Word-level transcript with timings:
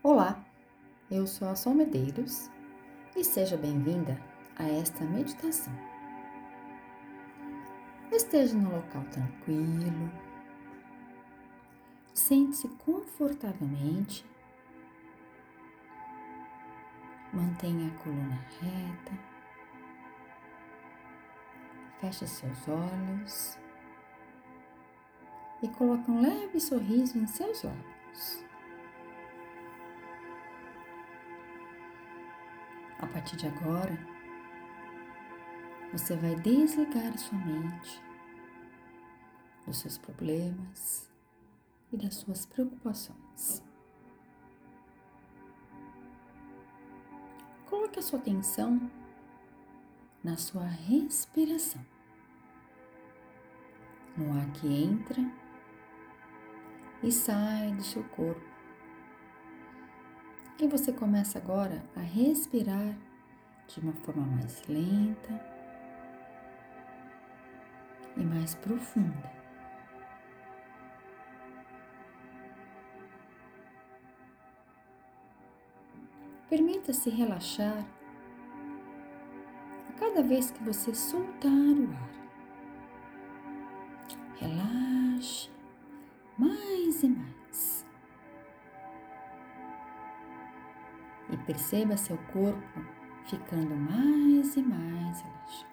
Olá, 0.00 0.46
eu 1.10 1.26
sou 1.26 1.48
a 1.48 1.56
Sol 1.56 1.74
Medeiros 1.74 2.48
e 3.16 3.24
seja 3.24 3.56
bem-vinda 3.56 4.16
a 4.54 4.62
esta 4.62 5.04
meditação. 5.04 5.72
Esteja 8.12 8.56
no 8.56 8.76
local 8.76 9.02
tranquilo, 9.10 10.12
sente-se 12.14 12.68
confortavelmente, 12.68 14.24
mantenha 17.32 17.88
a 17.88 17.98
coluna 17.98 18.46
reta, 18.60 19.18
feche 22.00 22.24
seus 22.24 22.68
olhos 22.68 23.58
e 25.60 25.68
coloque 25.70 26.08
um 26.08 26.20
leve 26.20 26.60
sorriso 26.60 27.18
em 27.18 27.26
seus 27.26 27.64
lábios. 27.64 28.47
A 33.00 33.06
partir 33.06 33.36
de 33.36 33.46
agora, 33.46 33.96
você 35.92 36.16
vai 36.16 36.34
desligar 36.34 37.16
sua 37.16 37.38
mente 37.38 38.02
dos 39.64 39.78
seus 39.78 39.96
problemas 39.96 41.08
e 41.92 41.96
das 41.96 42.16
suas 42.16 42.44
preocupações. 42.44 43.62
Coloque 47.66 48.00
a 48.00 48.02
sua 48.02 48.18
atenção 48.18 48.90
na 50.24 50.36
sua 50.36 50.66
respiração, 50.66 51.84
no 54.16 54.36
ar 54.36 54.50
que 54.54 54.66
entra 54.66 55.22
e 57.02 57.12
sai 57.12 57.70
do 57.72 57.84
seu 57.84 58.02
corpo 58.08 58.57
e 60.60 60.66
você 60.66 60.92
começa 60.92 61.38
agora 61.38 61.82
a 61.94 62.00
respirar 62.00 62.96
de 63.68 63.80
uma 63.80 63.92
forma 63.92 64.26
mais 64.26 64.62
lenta 64.68 65.40
e 68.16 68.24
mais 68.24 68.54
profunda. 68.56 69.32
Permita-se 76.50 77.08
relaxar 77.10 77.86
a 79.88 79.92
cada 79.92 80.22
vez 80.22 80.50
que 80.50 80.64
você 80.64 80.92
soltar 80.94 81.52
o 81.52 81.92
ar. 81.92 82.17
Perceba 91.58 91.96
seu 91.96 92.16
corpo 92.32 92.80
ficando 93.26 93.74
mais 93.74 94.56
e 94.56 94.62
mais 94.62 95.20
relaxado. 95.20 95.68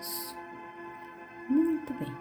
Isso. 0.00 0.36
Muito 1.48 1.94
bem. 1.94 2.12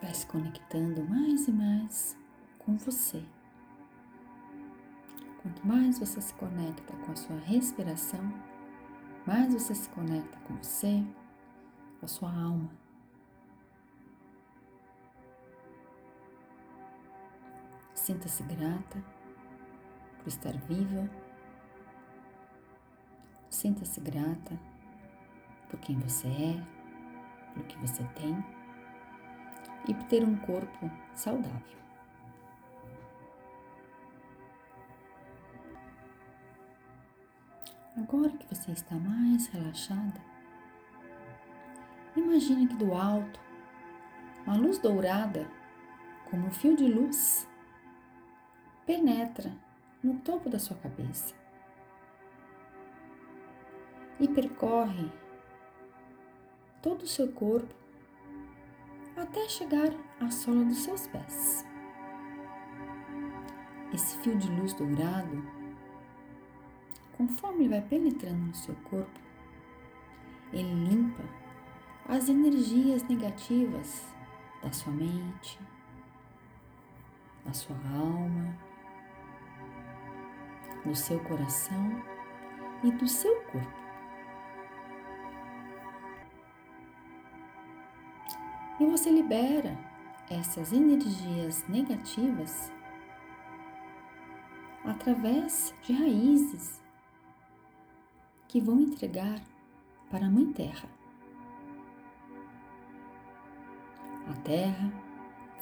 Vai 0.00 0.14
se 0.14 0.26
conectando 0.26 1.04
mais 1.04 1.48
e 1.48 1.52
mais 1.52 2.16
com 2.58 2.78
você. 2.78 3.22
Quanto 5.42 5.66
mais 5.66 5.98
você 5.98 6.20
se 6.20 6.32
conecta 6.32 6.94
com 7.04 7.12
a 7.12 7.16
sua 7.16 7.38
respiração, 7.40 8.32
mais 9.26 9.52
você 9.52 9.74
se 9.74 9.88
conecta 9.90 10.38
com 10.46 10.56
você, 10.56 11.04
com 12.00 12.06
a 12.06 12.08
sua 12.08 12.30
alma. 12.30 12.87
Sinta-se 18.08 18.42
grata 18.42 19.04
por 20.16 20.28
estar 20.28 20.56
viva. 20.60 21.10
Sinta-se 23.50 24.00
grata 24.00 24.58
por 25.68 25.78
quem 25.80 25.98
você 25.98 26.26
é, 26.26 27.52
pelo 27.52 27.66
que 27.66 27.76
você 27.76 28.02
tem 28.14 28.42
e 29.86 29.92
por 29.92 30.04
ter 30.04 30.24
um 30.24 30.36
corpo 30.36 30.90
saudável. 31.14 31.78
Agora 37.94 38.30
que 38.30 38.54
você 38.54 38.72
está 38.72 38.94
mais 38.94 39.48
relaxada, 39.48 40.18
imagine 42.16 42.68
que 42.68 42.76
do 42.76 42.94
alto, 42.94 43.38
uma 44.46 44.56
luz 44.56 44.78
dourada, 44.78 45.46
como 46.30 46.46
um 46.46 46.50
fio 46.50 46.74
de 46.74 46.86
luz, 46.86 47.46
penetra 48.88 49.54
no 50.02 50.14
topo 50.20 50.48
da 50.48 50.58
sua 50.58 50.74
cabeça 50.78 51.34
e 54.18 54.26
percorre 54.26 55.12
todo 56.80 57.02
o 57.02 57.06
seu 57.06 57.30
corpo 57.32 57.74
até 59.14 59.46
chegar 59.46 59.90
à 60.18 60.30
sola 60.30 60.64
dos 60.64 60.78
seus 60.78 61.06
pés. 61.06 61.66
Esse 63.92 64.16
fio 64.20 64.38
de 64.38 64.50
luz 64.52 64.72
dourado, 64.72 65.46
conforme 67.14 67.64
ele 67.64 67.68
vai 67.68 67.82
penetrando 67.82 68.46
no 68.46 68.54
seu 68.54 68.74
corpo, 68.90 69.20
ele 70.50 70.72
limpa 70.72 71.24
as 72.08 72.30
energias 72.30 73.02
negativas 73.02 74.06
da 74.62 74.72
sua 74.72 74.94
mente, 74.94 75.60
da 77.44 77.52
sua 77.52 77.76
alma 77.94 78.67
do 80.84 80.94
seu 80.94 81.18
coração 81.20 82.02
e 82.82 82.90
do 82.90 83.06
seu 83.08 83.34
corpo. 83.42 83.78
E 88.80 88.86
você 88.86 89.10
libera 89.10 89.76
essas 90.30 90.72
energias 90.72 91.66
negativas 91.68 92.72
através 94.84 95.74
de 95.82 95.92
raízes 95.92 96.82
que 98.46 98.60
vão 98.60 98.80
entregar 98.80 99.40
para 100.10 100.26
a 100.26 100.30
Mãe 100.30 100.52
Terra. 100.52 100.88
A 104.28 104.32
Terra 104.42 104.92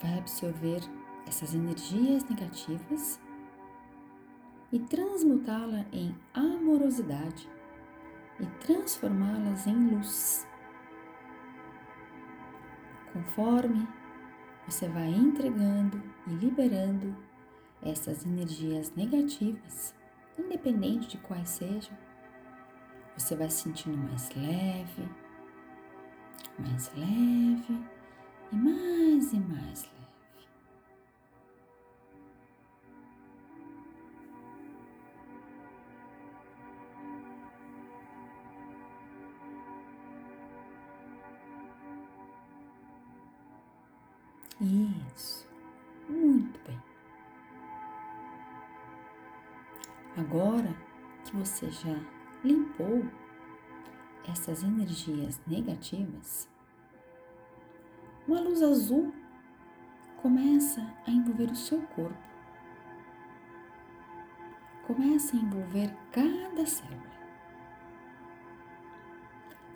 vai 0.02 0.18
absorver 0.18 0.80
essas 1.26 1.54
energias 1.54 2.24
negativas 2.24 3.20
e 4.72 4.78
transmutá-la 4.78 5.84
em 5.92 6.14
amorosidade 6.34 7.48
e 8.40 8.46
transformá-las 8.64 9.66
em 9.66 9.90
luz. 9.90 10.46
Conforme 13.12 13.86
você 14.66 14.88
vai 14.88 15.08
entregando 15.08 16.02
e 16.26 16.30
liberando 16.30 17.16
essas 17.82 18.26
energias 18.26 18.92
negativas, 18.94 19.94
independente 20.38 21.08
de 21.08 21.18
quais 21.18 21.48
sejam, 21.48 21.96
você 23.16 23.34
vai 23.34 23.48
se 23.48 23.62
sentindo 23.62 23.96
mais 23.96 24.28
leve, 24.34 25.08
mais 26.58 26.92
leve 26.94 27.84
e 28.52 28.56
mais 28.56 29.32
e 29.32 29.38
mais 29.38 29.82
leve. 29.84 29.95
Isso, 44.58 45.46
muito 46.08 46.58
bem. 46.66 46.80
Agora 50.16 50.74
que 51.24 51.36
você 51.36 51.70
já 51.70 51.94
limpou 52.42 53.04
essas 54.26 54.62
energias 54.62 55.38
negativas, 55.46 56.48
uma 58.26 58.40
luz 58.40 58.62
azul 58.62 59.12
começa 60.22 60.80
a 61.06 61.10
envolver 61.10 61.50
o 61.50 61.56
seu 61.56 61.82
corpo. 61.88 62.16
Começa 64.86 65.36
a 65.36 65.40
envolver 65.40 65.94
cada 66.10 66.64
célula. 66.64 67.16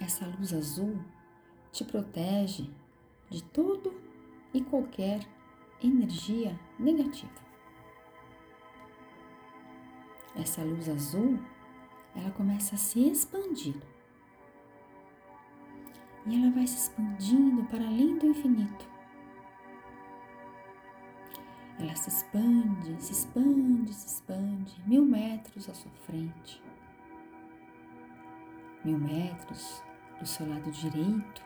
Essa 0.00 0.26
luz 0.26 0.55
azul 0.55 0.99
te 1.71 1.85
protege 1.85 2.71
de 3.29 3.43
todo 3.44 4.10
e 4.52 4.61
qualquer 4.61 5.20
energia 5.82 6.58
negativa. 6.79 7.41
Essa 10.35 10.62
luz 10.62 10.88
azul, 10.88 11.38
ela 12.14 12.31
começa 12.31 12.75
a 12.75 12.79
se 12.79 13.00
expandir. 13.00 13.76
E 16.26 16.41
ela 16.41 16.50
vai 16.52 16.67
se 16.67 16.76
expandindo 16.76 17.64
para 17.64 17.85
além 17.85 18.19
do 18.19 18.26
infinito. 18.26 18.88
Ela 21.79 21.97
se 21.97 22.11
expande, 22.11 23.02
se 23.02 23.12
expande, 23.12 23.93
se 23.94 24.06
expande, 24.06 24.82
mil 24.87 25.05
metros 25.05 25.69
à 25.69 25.75
sua 25.75 25.91
frente, 26.05 26.62
mil 28.85 28.99
metros 28.99 29.82
do 30.19 30.26
seu 30.26 30.47
lado 30.47 30.70
direito, 30.70 31.43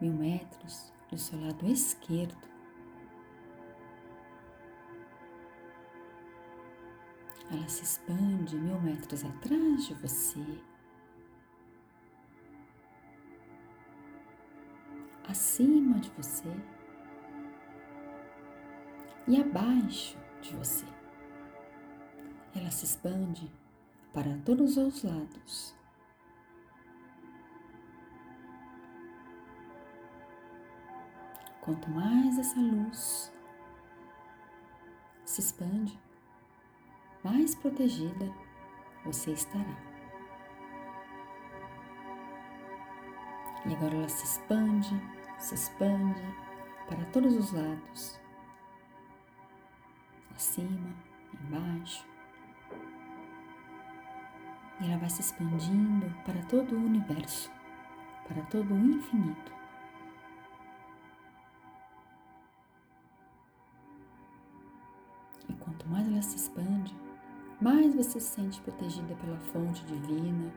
mil 0.00 0.12
metros 0.12 0.92
do 1.10 1.18
seu 1.18 1.40
lado 1.40 1.66
esquerdo. 1.66 2.48
Ela 7.50 7.66
se 7.68 7.82
expande 7.82 8.56
mil 8.56 8.80
metros 8.80 9.24
atrás 9.24 9.86
de 9.86 9.94
você. 9.94 10.44
Acima 15.26 15.98
de 15.98 16.10
você 16.10 16.48
e 19.26 19.40
abaixo 19.40 20.18
de 20.40 20.54
você. 20.56 20.86
Ela 22.54 22.70
se 22.70 22.84
expande 22.86 23.50
para 24.12 24.36
todos 24.38 24.76
os 24.76 25.02
lados. 25.02 25.77
Quanto 31.68 31.90
mais 31.90 32.38
essa 32.38 32.58
luz 32.58 33.30
se 35.26 35.42
expande, 35.42 36.00
mais 37.22 37.54
protegida 37.54 38.32
você 39.04 39.32
estará. 39.32 39.76
E 43.66 43.74
agora 43.74 43.96
ela 43.96 44.08
se 44.08 44.24
expande, 44.24 44.98
se 45.36 45.56
expande 45.56 46.22
para 46.88 47.04
todos 47.12 47.36
os 47.36 47.52
lados, 47.52 48.18
acima, 50.34 50.94
embaixo. 51.34 52.02
E 54.80 54.86
ela 54.86 54.96
vai 54.96 55.10
se 55.10 55.20
expandindo 55.20 56.10
para 56.24 56.42
todo 56.44 56.74
o 56.74 56.86
universo, 56.86 57.52
para 58.26 58.40
todo 58.44 58.72
o 58.72 58.78
infinito. 58.78 59.57
Você 67.98 68.20
se 68.20 68.28
sente 68.28 68.60
protegida 68.60 69.12
pela 69.16 69.36
fonte 69.38 69.84
divina, 69.84 70.52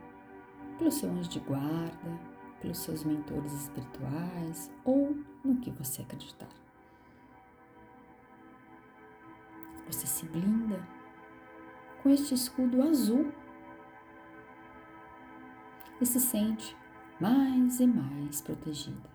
pelo 0.77 0.91
seu 0.91 1.09
anjo 1.09 1.27
de 1.27 1.39
guarda, 1.39 2.19
pelos 2.61 2.77
seus 2.77 3.03
mentores 3.03 3.51
espirituais 3.53 4.71
ou 4.85 5.17
no 5.43 5.59
que 5.59 5.71
você 5.71 6.03
acreditar. 6.03 6.47
Você 9.87 10.05
se 10.05 10.27
blinda 10.27 10.87
com 12.03 12.11
este 12.11 12.35
escudo 12.35 12.83
azul 12.83 13.33
e 15.99 16.05
se 16.05 16.19
sente 16.19 16.77
mais 17.19 17.79
e 17.79 17.87
mais 17.87 18.39
protegida. 18.39 19.09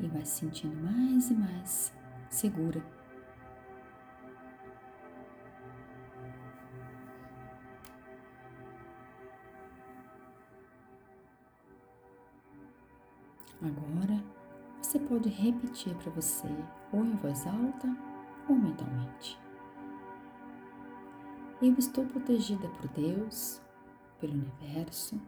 E 0.00 0.08
vai 0.08 0.24
se 0.24 0.40
sentindo 0.40 0.74
mais 0.82 1.30
e 1.30 1.34
mais 1.34 1.92
segura 2.30 2.82
Agora 13.62 14.20
você 14.80 14.98
pode 14.98 15.28
repetir 15.28 15.94
para 15.94 16.10
você, 16.10 16.48
ou 16.92 17.04
em 17.04 17.14
voz 17.14 17.46
alta 17.46 17.96
ou 18.48 18.56
mentalmente. 18.56 19.38
Eu 21.62 21.72
estou 21.78 22.04
protegida 22.04 22.68
por 22.68 22.88
Deus, 22.88 23.62
pelo 24.18 24.32
universo. 24.32 25.20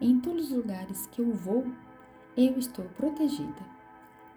Em 0.00 0.18
todos 0.18 0.50
os 0.50 0.56
lugares 0.56 1.06
que 1.06 1.22
eu 1.22 1.32
vou, 1.32 1.64
eu 2.36 2.58
estou 2.58 2.84
protegida 2.86 3.62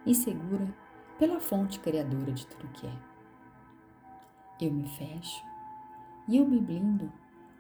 e 0.06 0.14
segura 0.14 0.72
pela 1.18 1.40
fonte 1.40 1.80
criadora 1.80 2.32
de 2.32 2.46
tudo 2.46 2.72
que 2.74 2.86
é. 2.86 2.98
Eu 4.62 4.72
me 4.72 4.88
fecho 4.88 5.44
e 6.28 6.38
eu 6.38 6.48
me 6.48 6.60
blindo 6.60 7.12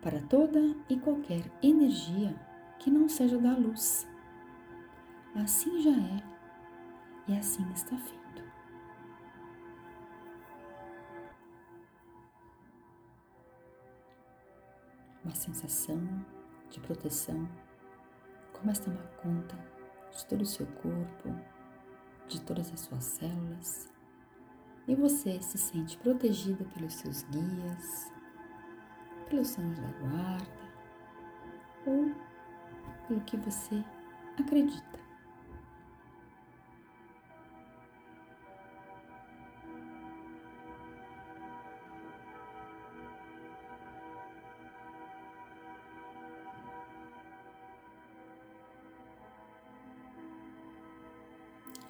para 0.03 0.21
toda 0.21 0.75
e 0.87 0.99
qualquer 0.99 1.51
energia 1.63 2.35
que 2.77 2.91
não 2.91 3.09
seja 3.09 3.39
da 3.39 3.57
luz 3.57 4.10
assim 5.35 5.81
já 5.81 5.91
é 5.91 6.23
e 7.27 7.37
assim 7.37 7.69
está 7.71 7.97
feito. 7.97 8.43
Uma 15.23 15.35
sensação 15.35 15.99
de 16.69 16.79
proteção 16.79 17.47
começa 18.53 18.81
a 18.81 18.85
tomar 18.85 19.07
conta 19.21 19.55
de 20.11 20.25
todo 20.25 20.41
o 20.41 20.45
seu 20.45 20.65
corpo, 20.67 21.35
de 22.27 22.41
todas 22.41 22.71
as 22.73 22.81
suas 22.81 23.03
células, 23.03 23.89
e 24.87 24.95
você 24.95 25.41
se 25.41 25.57
sente 25.57 25.97
protegida 25.97 26.65
pelos 26.65 26.93
seus 26.95 27.23
guias, 27.23 28.11
pelos 29.29 29.57
anjos 29.57 29.79
da 29.79 29.91
guarda 29.99 30.61
ou 31.85 32.11
pelo 33.07 33.21
que 33.21 33.37
você 33.37 33.83
acredita. 34.39 35.00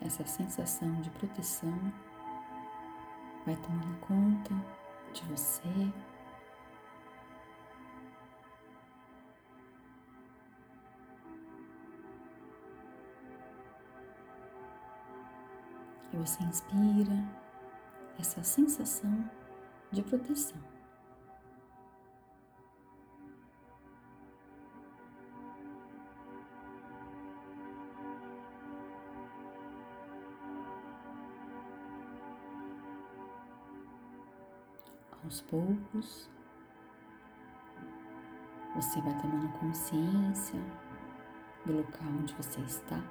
Essa 0.01 0.25
sensação 0.25 0.99
de 1.01 1.09
proteção 1.11 1.77
vai 3.45 3.55
tomando 3.57 3.99
conta 3.99 4.53
de 5.13 5.23
você. 5.25 5.67
E 16.13 16.17
você 16.17 16.43
inspira 16.43 17.23
essa 18.19 18.43
sensação 18.43 19.29
de 19.91 20.01
proteção. 20.01 20.70
Aos 35.23 35.41
poucos, 35.41 36.29
você 38.75 39.01
vai 39.01 39.21
tomando 39.21 39.49
consciência 39.59 40.59
do 41.65 41.73
local 41.77 42.07
onde 42.19 42.33
você 42.33 42.59
está, 42.61 43.01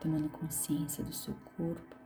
tomando 0.00 0.28
consciência 0.30 1.02
do 1.02 1.12
seu 1.12 1.34
corpo. 1.56 1.96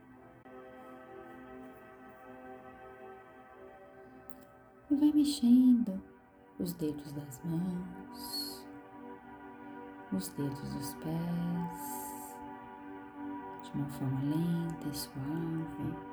E 4.89 4.95
vai 4.95 5.11
mexendo 5.11 6.01
os 6.57 6.73
dedos 6.73 7.13
das 7.13 7.41
mãos, 7.43 8.65
os 10.11 10.27
dedos 10.29 10.73
dos 10.73 10.93
pés, 10.95 12.35
de 13.63 13.77
uma 13.77 13.87
forma 13.89 14.19
lenta 14.23 14.87
e 14.87 14.95
suave. 14.95 16.08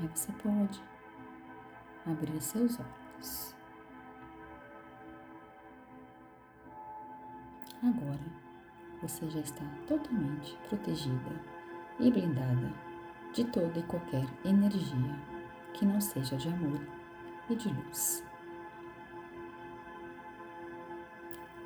Aí 0.00 0.08
você 0.08 0.32
pode 0.32 0.82
abrir 2.06 2.40
seus 2.40 2.78
olhos. 2.78 3.56
Agora 7.82 8.46
você 9.00 9.28
já 9.30 9.40
está 9.40 9.64
totalmente 9.86 10.56
protegida 10.68 11.30
e 12.00 12.10
blindada 12.10 12.72
de 13.32 13.44
toda 13.44 13.78
e 13.78 13.82
qualquer 13.84 14.24
energia 14.44 15.18
que 15.74 15.84
não 15.84 16.00
seja 16.00 16.36
de 16.36 16.48
amor 16.48 16.80
e 17.48 17.54
de 17.54 17.68
luz. 17.68 18.24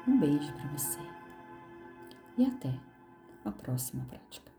Um 0.07 0.19
beijo 0.19 0.53
para 0.55 0.69
você 0.69 1.01
e 2.37 2.47
até 2.47 2.75
a 3.45 3.51
próxima 3.51 4.05
prática. 4.07 4.50